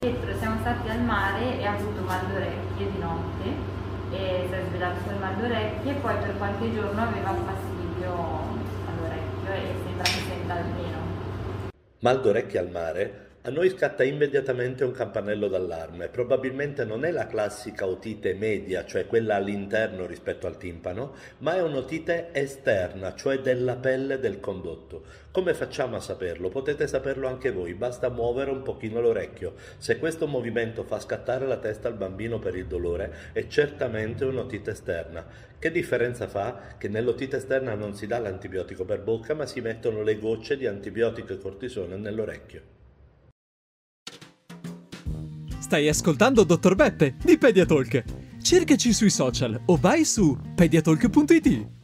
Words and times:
Pietro, 0.00 0.32
siamo 0.38 0.60
stati 0.60 0.88
al 0.90 1.00
mare 1.02 1.58
e 1.58 1.66
ha 1.66 1.72
avuto 1.72 2.02
mal 2.02 2.24
d'orecchie 2.28 2.88
di 2.88 2.98
notte 2.98 3.48
e 4.12 4.46
si 4.46 4.54
è 4.54 4.62
svegliato 4.68 5.00
col 5.04 5.18
mal 5.18 5.34
d'orecchie 5.34 5.90
e 5.90 5.94
poi 5.96 6.16
per 6.18 6.36
qualche 6.36 6.72
giorno 6.72 7.02
aveva 7.02 7.34
fastidio 7.34 8.12
all'orecchio 8.86 9.52
e 9.52 9.74
sembra 9.82 10.04
che 10.04 10.20
senta 10.28 10.54
almeno. 10.54 10.98
Mal 11.98 12.20
d'orecchie 12.20 12.60
al 12.60 12.70
mare 12.70 13.27
a 13.48 13.50
noi 13.50 13.70
scatta 13.70 14.04
immediatamente 14.04 14.84
un 14.84 14.92
campanello 14.92 15.48
d'allarme. 15.48 16.08
Probabilmente 16.08 16.84
non 16.84 17.06
è 17.06 17.10
la 17.10 17.26
classica 17.26 17.86
otite 17.86 18.34
media, 18.34 18.84
cioè 18.84 19.06
quella 19.06 19.36
all'interno 19.36 20.04
rispetto 20.04 20.46
al 20.46 20.58
timpano, 20.58 21.14
ma 21.38 21.56
è 21.56 21.62
un'otite 21.62 22.28
esterna, 22.32 23.14
cioè 23.14 23.38
della 23.38 23.76
pelle 23.76 24.18
del 24.18 24.38
condotto. 24.38 25.02
Come 25.32 25.54
facciamo 25.54 25.96
a 25.96 26.00
saperlo? 26.00 26.50
Potete 26.50 26.86
saperlo 26.86 27.26
anche 27.26 27.50
voi, 27.50 27.72
basta 27.72 28.10
muovere 28.10 28.50
un 28.50 28.60
pochino 28.60 29.00
l'orecchio. 29.00 29.54
Se 29.78 29.98
questo 29.98 30.26
movimento 30.26 30.84
fa 30.84 31.00
scattare 31.00 31.46
la 31.46 31.56
testa 31.56 31.88
al 31.88 31.94
bambino 31.94 32.38
per 32.38 32.54
il 32.54 32.66
dolore, 32.66 33.30
è 33.32 33.46
certamente 33.46 34.26
un'otite 34.26 34.72
esterna. 34.72 35.24
Che 35.58 35.70
differenza 35.70 36.28
fa? 36.28 36.74
Che 36.76 36.88
nell'otite 36.88 37.38
esterna 37.38 37.72
non 37.74 37.94
si 37.94 38.06
dà 38.06 38.18
l'antibiotico 38.18 38.84
per 38.84 39.00
bocca, 39.00 39.32
ma 39.32 39.46
si 39.46 39.62
mettono 39.62 40.02
le 40.02 40.18
gocce 40.18 40.58
di 40.58 40.66
antibiotico 40.66 41.32
e 41.32 41.38
cortisone 41.38 41.96
nell'orecchio. 41.96 42.77
Stai 45.68 45.86
ascoltando 45.86 46.44
Dottor 46.44 46.74
Beppe 46.74 47.16
di 47.22 47.36
Pediatalk. 47.36 48.02
Cercaci 48.40 48.94
sui 48.94 49.10
social 49.10 49.60
o 49.66 49.76
vai 49.76 50.02
su 50.06 50.34
pediatalk.it. 50.54 51.77